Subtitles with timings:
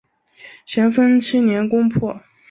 [0.65, 2.19] 咸丰七年攻破。